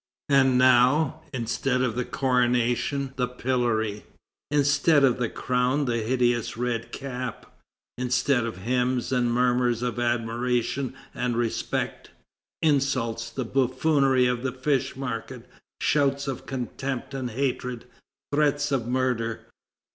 [0.29, 4.05] And now, instead of the coronation the pillory;
[4.49, 7.45] instead of the crown the hideous red cap;
[7.99, 12.09] instead of hymns and murmurs of admiration and respect,
[12.63, 15.47] insults, the buffoonery of the fish market,
[15.81, 17.85] shouts of contempt and hatred,
[18.33, 19.45] threats of murder.